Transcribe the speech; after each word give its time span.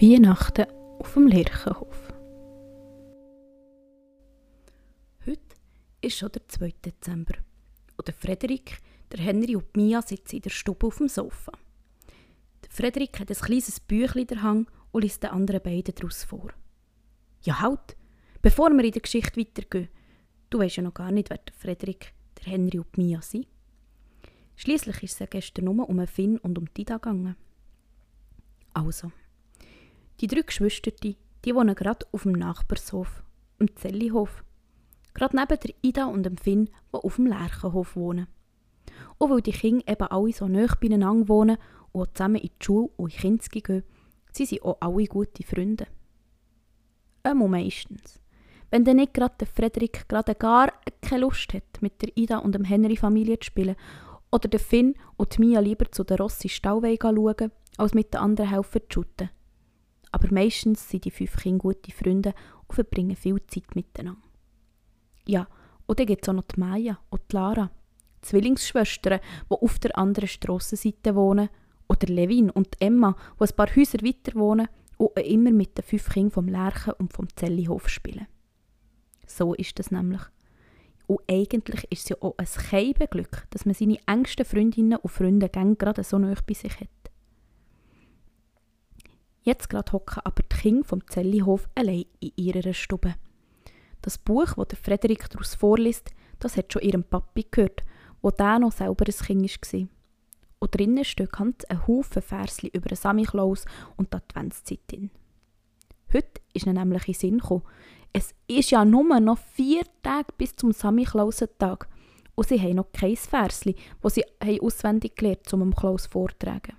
Weihnachten 0.00 0.66
auf 1.00 1.14
dem 1.14 1.26
Lerchenhof. 1.26 2.12
Heute 5.26 5.56
ist 6.00 6.18
schon 6.18 6.30
der 6.30 6.46
2. 6.46 6.72
Dezember 6.84 7.34
und 7.96 8.06
der 8.06 8.14
Frederik, 8.14 8.78
der 9.10 9.18
Henry 9.18 9.56
und 9.56 9.76
Mia 9.76 10.00
sitzen 10.00 10.36
in 10.36 10.42
der 10.42 10.50
Stube 10.50 10.86
auf 10.86 10.98
dem 10.98 11.08
Sofa. 11.08 11.50
Der 12.62 12.70
Frederik 12.70 13.18
hat 13.18 13.28
ein 13.28 13.36
kleines 13.36 13.80
Büchlein 13.80 14.22
in 14.22 14.26
der 14.28 14.42
Hand 14.42 14.68
und 14.92 15.02
liest 15.02 15.24
den 15.24 15.30
anderen 15.30 15.62
beiden 15.62 15.92
daraus 15.92 16.22
vor. 16.22 16.52
Ja 17.42 17.58
halt, 17.60 17.96
bevor 18.40 18.70
wir 18.70 18.84
in 18.84 18.92
der 18.92 19.02
Geschichte 19.02 19.40
weitergehen, 19.40 19.88
du 20.50 20.60
weißt 20.60 20.76
ja 20.76 20.84
noch 20.84 20.94
gar 20.94 21.10
nicht, 21.10 21.28
wer 21.28 21.38
der 21.38 21.54
Frederik, 21.54 22.14
der 22.38 22.52
Henry 22.52 22.78
und 22.78 22.96
Mia 22.96 23.20
sind. 23.20 23.48
Schließlich 24.54 25.02
ist 25.02 25.14
es 25.14 25.18
ja 25.18 25.26
gestern 25.26 25.64
nur 25.64 25.88
um 25.88 26.06
Finn 26.06 26.38
und 26.38 26.56
um 26.56 26.72
Tida 26.72 26.98
gegangen. 26.98 27.34
Also, 28.74 29.10
die 30.20 30.26
drei 30.26 30.42
Geschwister, 30.42 30.90
die 30.90 31.54
wohnen 31.54 31.74
gerade 31.74 32.06
auf 32.12 32.24
dem 32.24 32.32
Nachbarshof, 32.32 33.22
im 33.58 33.74
Zellihof. 33.76 34.44
Gerade 35.14 35.36
neben 35.36 35.60
der 35.60 35.74
Ida 35.82 36.06
und 36.06 36.24
dem 36.24 36.36
Finn, 36.36 36.66
die 36.66 36.98
auf 36.98 37.16
dem 37.16 37.26
Lerchenhof 37.26 37.96
wohnen. 37.96 38.26
Und 39.18 39.30
weil 39.30 39.40
die 39.40 39.52
Kinder 39.52 39.86
eben 39.88 40.08
alle 40.08 40.32
so 40.32 40.48
nah 40.48 40.66
beieinander 40.80 41.28
wohnen 41.28 41.58
und 41.92 42.16
zusammen 42.16 42.36
in 42.36 42.50
die 42.60 42.64
Schule 42.64 42.90
und 42.96 43.12
in 43.12 43.18
Kinski 43.18 43.60
gehen, 43.60 43.82
sie 44.32 44.46
sind 44.46 44.62
auch 44.62 44.76
alle 44.80 45.06
gute 45.06 45.42
Freunde. 45.42 45.86
Einmal 47.22 47.48
meistens. 47.48 48.20
Wenn 48.70 48.84
dann 48.84 48.96
nicht 48.96 49.14
gerade 49.14 49.34
der 49.40 49.46
Frederik 49.46 50.08
gerade 50.08 50.34
gar 50.34 50.72
keine 51.00 51.22
Lust 51.22 51.54
hat, 51.54 51.80
mit 51.80 52.02
der 52.02 52.16
Ida 52.16 52.38
und 52.38 52.54
dem 52.54 52.64
Henry 52.64 52.96
Familie 52.96 53.38
zu 53.38 53.46
spielen, 53.46 53.76
oder 54.30 54.48
der 54.48 54.60
Finn 54.60 54.94
und 55.16 55.38
Mia 55.38 55.60
lieber 55.60 55.90
zu 55.90 56.04
der 56.04 56.18
Rossi 56.18 56.48
Stauweg 56.48 57.02
schauen, 57.02 57.50
als 57.78 57.94
mit 57.94 58.12
den 58.12 58.20
anderen 58.20 58.50
helfen 58.50 58.82
zu 58.90 59.00
shooten. 59.00 59.30
Aber 60.10 60.32
meistens 60.32 60.88
sind 60.88 61.04
die 61.04 61.10
fünf 61.10 61.36
Kinder 61.36 61.58
gute 61.58 61.92
Freunde 61.92 62.34
und 62.66 62.74
verbringen 62.74 63.16
viel 63.16 63.40
Zeit 63.46 63.74
miteinander. 63.74 64.20
Ja, 65.26 65.46
und 65.86 65.98
dann 65.98 66.06
gibt 66.06 66.24
es 66.24 66.28
auch 66.28 66.34
noch 66.34 66.44
die 66.44 66.60
Maya 66.60 66.98
und 67.10 67.22
die 67.30 67.36
Lara, 67.36 67.70
Zwillingsschwestern, 68.22 69.20
die 69.50 69.54
auf 69.54 69.78
der 69.78 69.96
anderen 69.96 70.28
Strassenseite 70.28 71.14
wohnen, 71.14 71.48
oder 71.88 72.06
Levin 72.06 72.50
und 72.50 72.76
Emma, 72.80 73.16
die 73.40 73.44
ein 73.44 73.56
paar 73.56 73.74
Häuser 73.74 73.98
weiter 74.02 74.34
wohnen 74.34 74.68
und 74.98 75.18
immer 75.18 75.50
mit 75.50 75.76
den 75.78 75.84
fünf 75.84 76.10
Kindern 76.10 76.30
vom 76.30 76.48
Lerchen 76.48 76.92
und 76.98 77.12
vom 77.12 77.28
Zellihof 77.34 77.88
spielen. 77.88 78.26
So 79.26 79.54
ist 79.54 79.78
das 79.78 79.90
nämlich. 79.90 80.20
Und 81.06 81.20
eigentlich 81.30 81.90
ist 81.90 82.02
es 82.02 82.08
ja 82.10 82.16
auch 82.20 82.34
ein 82.36 82.46
Keibenglück, 82.46 83.46
dass 83.50 83.64
man 83.64 83.74
seine 83.74 83.98
engsten 84.06 84.44
Freundinnen 84.44 84.98
und 84.98 85.10
Freunde 85.10 85.48
gerade 85.48 86.04
so 86.04 86.18
nah 86.18 86.34
bei 86.46 86.54
sich 86.54 86.78
hat. 86.80 86.88
Jetzt 89.48 89.70
gerade 89.70 89.92
hocken 89.92 90.20
aber 90.24 90.42
die 90.42 90.56
Kinder 90.56 90.84
vom 90.84 91.06
Zellihof 91.08 91.70
allein 91.74 92.04
in 92.20 92.32
ihrer 92.36 92.74
Stube. 92.74 93.14
Das 94.02 94.18
Buch, 94.18 94.52
das 94.52 94.68
der 94.68 94.76
Frederik 94.76 95.30
daraus 95.30 95.54
vorliest, 95.54 96.10
das 96.38 96.58
hat 96.58 96.70
schon 96.70 96.82
ihrem 96.82 97.02
Papi 97.02 97.46
gehört, 97.50 97.82
wo 98.20 98.30
der 98.30 98.58
noch 98.58 98.72
selber 98.72 99.06
ein 99.06 99.26
Kind 99.26 99.72
war. 99.72 99.88
Und 100.58 100.74
drinnen 100.74 101.02
stehen 101.02 101.30
ganz 101.32 101.64
ein 101.64 101.86
Haufen 101.86 102.20
Versli 102.20 102.68
über 102.74 102.90
den 102.90 102.96
Samichlaus 102.96 103.64
und 103.96 104.12
die 104.12 104.18
Adventszeit 104.18 104.80
drin. 104.86 105.10
Heute 106.12 106.42
ist 106.52 106.66
ihnen 106.66 106.76
nämlich 106.76 107.08
in 107.08 107.14
Sinn 107.14 107.38
gekommen. 107.38 107.62
Es 108.12 108.34
ist 108.48 108.70
ja 108.70 108.84
nur 108.84 109.18
noch 109.18 109.38
vier 109.38 109.84
Tage 110.02 110.28
bis 110.36 110.56
zum 110.56 110.72
Samichlausentag 110.72 111.88
und 112.34 112.46
sie 112.46 112.60
haben 112.60 112.74
noch 112.74 112.92
kein 112.92 113.16
Versli, 113.16 113.76
das 114.02 114.16
sie 114.16 114.26
auswendig 114.60 115.16
gelernt 115.16 115.50
haben, 115.50 115.62
um 115.62 115.74
Klaus 115.74 116.06
vortragen. 116.06 116.77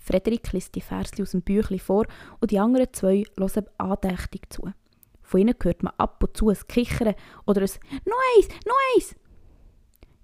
Frederik 0.00 0.52
liest 0.52 0.74
die 0.74 0.80
Versli 0.80 1.22
aus 1.22 1.32
dem 1.32 1.42
Büchlein 1.42 1.78
vor 1.78 2.06
und 2.40 2.50
die 2.50 2.58
anderen 2.58 2.92
zwei 2.92 3.24
hören 3.36 3.66
andächtig 3.78 4.50
zu. 4.50 4.72
Von 5.22 5.40
ihnen 5.40 5.54
hört 5.62 5.82
man 5.82 5.92
ab 5.98 6.22
und 6.22 6.36
zu 6.36 6.48
ein 6.48 6.56
Kichern 6.66 7.14
oder 7.46 7.60
ein 7.60 7.70
«Noch 8.06 8.16
eins, 8.36 8.48
noch 8.66 8.74
eins!» 8.96 9.14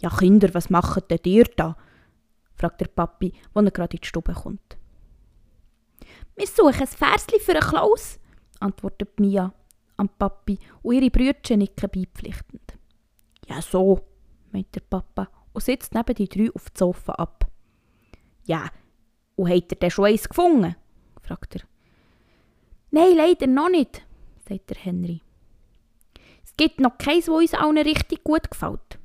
«Ja, 0.00 0.10
Kinder, 0.10 0.52
was 0.54 0.70
macht 0.70 1.10
denn 1.10 1.20
ihr 1.24 1.44
da?» 1.44 1.76
fragt 2.54 2.80
der 2.80 2.88
Papi, 2.88 3.32
wenn 3.54 3.66
er 3.66 3.70
gerade 3.70 3.96
in 3.96 4.00
die 4.00 4.06
Stube 4.06 4.32
kommt. 4.32 4.78
«Wir 6.34 6.46
suchen 6.46 6.80
ein 6.80 6.86
Versli 6.86 7.38
für 7.38 7.52
einen 7.52 7.60
Klaus», 7.60 8.18
antwortet 8.58 9.20
Mia 9.20 9.52
am 9.98 10.08
Papi 10.08 10.58
und 10.82 10.94
ihre 10.94 11.10
Brüder 11.10 11.56
nicken 11.56 11.90
beipflichtend. 11.90 12.78
«Ja, 13.46 13.60
so», 13.60 14.00
meint 14.52 14.74
der 14.74 14.80
Papa 14.80 15.28
und 15.52 15.62
sitzt 15.62 15.94
neben 15.94 16.14
die 16.14 16.28
drei 16.28 16.50
auf 16.54 16.70
dem 16.70 16.76
Sofa 16.76 17.12
ab. 17.12 17.46
«Ja, 18.44 18.70
und 19.36 19.50
habt 19.50 19.72
ihr 19.72 19.78
denn 19.78 19.90
schon 19.90 20.06
eins 20.06 20.28
gefunden? 20.28 20.76
fragt 21.22 21.56
er. 21.56 21.62
Nein, 22.90 23.16
leider 23.16 23.46
noch 23.46 23.68
nicht, 23.68 24.02
sagt 24.48 24.70
der 24.70 24.76
Henry. 24.76 25.20
Es 26.44 26.56
gibt 26.56 26.80
noch 26.80 26.98
keins, 26.98 27.26
das 27.26 27.34
uns 27.34 27.54
allen 27.54 27.78
richtig 27.78 28.24
gut 28.24 28.50
gefällt. 28.50 28.98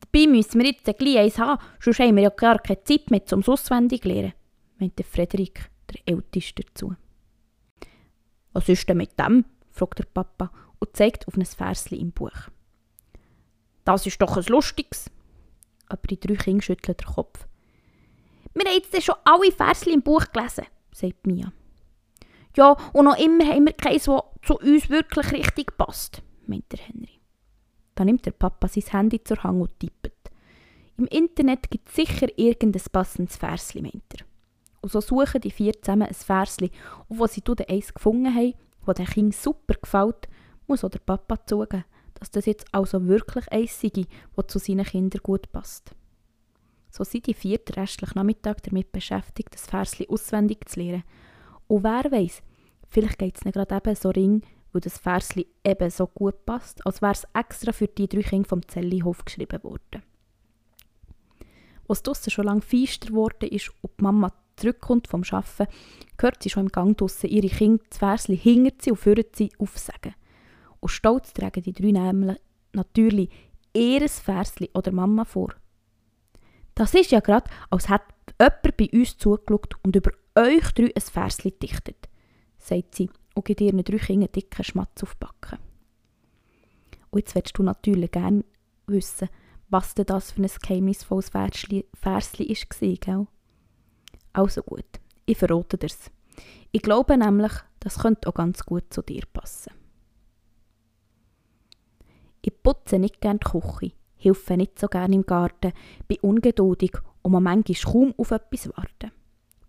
Dabei 0.00 0.26
müssen 0.26 0.60
wir 0.60 0.66
jetzt 0.66 0.84
gleich 0.84 1.18
eins 1.18 1.38
haben, 1.38 1.62
sonst 1.80 2.00
haben 2.00 2.16
wir 2.16 2.24
ja 2.24 2.30
gar 2.30 2.58
keine 2.58 2.82
Zeit 2.84 3.10
mehr 3.10 3.24
zum 3.24 3.42
auswendig 3.46 4.04
lernen, 4.04 4.34
meinte 4.78 5.04
Frederik, 5.04 5.70
der 5.90 6.00
Älteste, 6.14 6.62
dazu. 6.62 6.94
Was 8.52 8.68
ist 8.68 8.88
denn 8.88 8.96
mit 8.96 9.18
dem? 9.18 9.44
fragt 9.70 9.98
der 9.98 10.04
Papa 10.04 10.50
und 10.78 10.96
zeigt 10.96 11.28
auf 11.28 11.36
ein 11.36 11.44
Versli 11.44 11.98
im 11.98 12.12
Buch. 12.12 12.48
Das 13.84 14.06
ist 14.06 14.20
doch 14.20 14.36
ein 14.36 14.44
lustiges. 14.44 15.10
Aber 15.88 16.06
die 16.08 16.18
drei 16.18 16.34
Kinder 16.34 16.62
schütteln 16.62 16.96
den 16.96 17.06
Kopf. 17.06 17.46
Wir 18.56 18.64
haben 18.70 18.82
jetzt 18.90 19.04
schon 19.04 19.16
alle 19.24 19.52
Versli 19.52 19.92
im 19.92 20.00
Buch 20.00 20.24
gelesen, 20.32 20.64
sagt 20.90 21.26
Mia. 21.26 21.52
Ja, 22.56 22.74
und 22.94 23.04
noch 23.04 23.18
immer 23.18 23.44
haben 23.44 23.66
wir 23.66 23.74
keins, 23.74 24.04
das 24.04 24.22
zu 24.42 24.58
uns 24.58 24.88
wirklich 24.88 25.30
richtig 25.30 25.76
passt, 25.76 26.22
meint 26.46 26.72
der 26.72 26.78
Henry. 26.78 27.20
Da 27.94 28.06
nimmt 28.06 28.24
der 28.24 28.30
Papa 28.30 28.66
sein 28.66 28.84
Handy 28.90 29.22
zur 29.22 29.42
Hand 29.42 29.60
und 29.60 29.78
tippt. 29.78 30.30
Im 30.96 31.04
Internet 31.08 31.70
gibt 31.70 31.90
es 31.90 31.96
sicher 31.96 32.28
irgendein 32.38 32.82
passendes 32.90 33.36
Versli, 33.36 33.82
meint 33.82 34.04
er. 34.16 34.24
Und 34.80 34.90
so 34.90 35.02
suchen 35.02 35.42
die 35.42 35.50
vier 35.50 35.74
zusammen 35.82 36.08
ein 36.08 36.14
Versli, 36.14 36.70
und 37.08 37.18
wo 37.18 37.26
sie 37.26 37.42
dann 37.42 37.56
eins 37.68 37.92
gefunden 37.92 38.34
haben, 38.34 38.54
das 38.86 38.94
dem 38.94 39.04
Kind 39.06 39.36
super 39.36 39.74
gefällt, 39.74 40.28
muss 40.66 40.82
auch 40.82 40.88
der 40.88 41.00
Papa 41.00 41.44
zugeben, 41.44 41.84
dass 42.14 42.30
das 42.30 42.46
jetzt 42.46 42.64
also 42.72 43.06
wirklich 43.06 43.52
eins 43.52 43.78
sei, 43.78 44.06
das 44.34 44.46
zu 44.46 44.58
seinen 44.58 44.86
Kindern 44.86 45.20
gut 45.22 45.52
passt. 45.52 45.94
So 46.96 47.04
sind 47.04 47.26
die 47.26 47.34
vier 47.34 47.60
restlichen 47.76 48.14
Nachmittag 48.14 48.62
damit 48.62 48.90
beschäftigt, 48.90 49.52
das 49.52 49.66
Versli 49.66 50.08
auswendig 50.08 50.66
zu 50.66 50.80
lernen. 50.80 51.04
Und 51.66 51.84
wer 51.84 52.10
weiß, 52.10 52.42
vielleicht 52.88 53.18
geht 53.18 53.36
es 53.36 53.42
ihnen 53.44 53.52
gerade 53.52 53.76
eben 53.76 53.94
so 53.94 54.08
ring, 54.08 54.42
wo 54.72 54.78
das 54.78 54.96
Versli 54.96 55.46
eben 55.62 55.90
so 55.90 56.06
gut 56.06 56.46
passt, 56.46 56.86
als 56.86 57.02
wäre 57.02 57.12
es 57.12 57.26
extra 57.34 57.72
für 57.72 57.86
die 57.86 58.08
drei 58.08 58.22
Kinder 58.22 58.48
vom 58.48 58.66
Zellihof 58.66 59.26
geschrieben 59.26 59.62
worden. 59.62 60.04
Als 61.86 62.02
draussen 62.02 62.30
schon 62.30 62.46
lange 62.46 62.62
feister 62.62 63.08
geworden 63.08 63.50
ist 63.50 63.70
und 63.82 63.92
die 64.00 64.02
Mama 64.02 64.32
zurückkommt 64.56 65.06
vom 65.06 65.22
Arbeiten, 65.30 65.66
hört 66.18 66.42
sie 66.42 66.48
schon 66.48 66.64
im 66.64 66.72
Gang 66.72 66.96
draussen 66.96 67.28
ihre 67.28 67.54
Kinder 67.54 67.84
das 67.90 67.98
Versli 67.98 68.38
hinter 68.38 68.74
sie 68.80 68.92
und 68.92 68.96
führen 68.96 69.26
sie 69.34 69.52
aufsagen. 69.58 70.14
Und 70.80 70.88
stolz 70.88 71.34
tragen 71.34 71.62
die 71.62 71.74
drei 71.74 71.92
nämlich 71.92 72.38
natürlich 72.72 73.28
ihr 73.74 74.08
Versli 74.08 74.70
oder 74.72 74.92
Mama 74.92 75.26
vor. 75.26 75.54
Das 76.76 76.92
ist 76.92 77.10
ja 77.10 77.20
gerade, 77.20 77.50
als 77.70 77.88
hätte 77.88 78.04
jemand 78.38 78.76
bei 78.76 78.90
uns 78.92 79.16
zugeschaut 79.16 79.74
und 79.82 79.96
über 79.96 80.10
euch 80.36 80.72
drei 80.72 80.92
ein 80.94 81.00
Versli 81.00 81.50
dichtet, 81.50 82.08
sagt 82.58 82.94
sie 82.94 83.08
und 83.34 83.46
gibt 83.46 83.62
ihren 83.62 83.82
drei 83.82 83.96
Kindern 83.96 84.30
dicken 84.30 84.62
Schmatz 84.62 85.02
auf 85.02 85.14
die 85.14 85.20
Backen. 85.20 85.58
Und 87.10 87.20
jetzt 87.20 87.34
willst 87.34 87.56
du 87.56 87.62
natürlich 87.62 88.10
gerne 88.10 88.44
wissen, 88.86 89.30
was 89.70 89.94
denn 89.94 90.04
das 90.04 90.32
für 90.32 90.42
ein 90.42 90.50
geheimnisvolles 90.62 91.30
Versli 91.30 91.86
war, 92.02 92.20
gell? 92.80 93.26
Also 94.34 94.62
gut, 94.62 95.00
ich 95.24 95.38
verrate 95.38 95.78
dir's. 95.78 96.10
Ich 96.72 96.82
glaube 96.82 97.16
nämlich, 97.16 97.52
das 97.80 98.00
könnte 98.00 98.28
auch 98.28 98.34
ganz 98.34 98.66
gut 98.66 98.92
zu 98.92 99.00
dir 99.00 99.22
passen. 99.32 99.72
Ich 102.42 102.62
putze 102.62 102.98
nicht 102.98 103.22
gerne 103.22 103.40
die 103.42 103.50
Küche 103.50 103.95
helfe 104.18 104.56
nicht 104.56 104.78
so 104.78 104.88
gerne 104.88 105.14
im 105.14 105.26
Garten, 105.26 105.72
bin 106.08 106.18
ungeduldig 106.20 106.92
und 107.22 107.32
man 107.32 107.42
manchmal 107.42 107.92
kaum 107.92 108.14
auf 108.16 108.30
etwas 108.30 108.68
warten. 108.76 109.12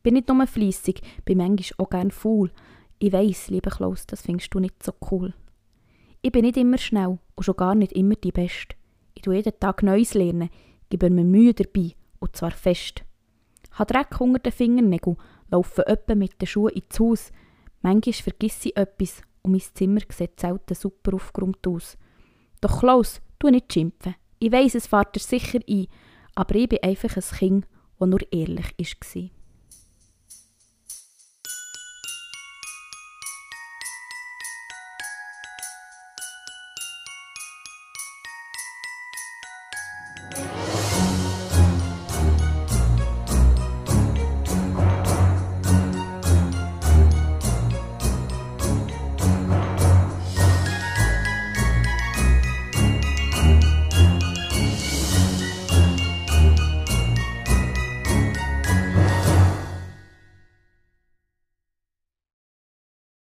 Bin 0.03 0.13
nicht 0.13 0.27
nur 0.27 0.47
fleissig, 0.47 1.01
bin 1.25 1.39
manchmal 1.39 1.85
auch 1.85 1.89
gerne 1.89 2.11
faul. 2.11 2.51
Ich 2.99 3.13
weiss, 3.13 3.49
lieber 3.49 3.71
Klaus, 3.71 4.07
das 4.07 4.21
findest 4.21 4.53
du 4.53 4.59
nicht 4.59 4.81
so 4.81 4.93
cool. 5.11 5.33
Ich 6.21 6.31
bin 6.31 6.45
nicht 6.45 6.57
immer 6.57 6.77
schnell 6.77 7.19
und 7.35 7.43
schon 7.43 7.55
gar 7.55 7.75
nicht 7.75 7.93
immer 7.93 8.15
die 8.15 8.31
Beste. 8.31 8.75
Ich 9.13 9.21
tue 9.21 9.35
jeden 9.35 9.59
Tag 9.59 9.83
Neues 9.83 10.13
lernen, 10.13 10.49
gebe 10.89 11.09
mir 11.09 11.23
Mühe 11.23 11.53
dabei, 11.53 11.93
und 12.19 12.35
zwar 12.35 12.51
fest. 12.51 13.03
Habe 13.71 13.93
Dreck 13.93 14.19
unter 14.19 14.39
den 14.39 14.51
Fingernägeln, 14.51 15.17
laufe 15.49 15.85
öppe 15.87 16.15
mit 16.15 16.41
den 16.41 16.47
Schuhen 16.47 16.73
ins 16.73 16.99
Haus. 16.99 17.31
Manchmal 17.81 18.13
vergesse 18.13 18.69
ich 18.69 18.77
etwas 18.77 19.21
und 19.43 19.51
mein 19.51 19.61
Zimmer 19.61 20.01
sieht 20.09 20.39
selten 20.39 20.73
super 20.73 21.13
aufgeräumt 21.13 21.65
aus. 21.67 21.97
Doch 22.61 22.79
Klaus, 22.79 23.21
tu 23.39 23.49
nicht 23.49 23.71
schimpfen. 23.71 24.15
Ich 24.39 24.51
weiss, 24.51 24.75
es 24.75 24.87
fährt 24.87 25.15
dir 25.15 25.19
sicher 25.19 25.59
ein, 25.67 25.87
aber 26.35 26.55
ich 26.55 26.69
bin 26.69 26.83
einfach 26.83 27.15
ein 27.15 27.37
Kind, 27.37 27.67
das 27.99 28.09
nur 28.09 28.21
ehrlich 28.31 28.73
war. 28.77 29.29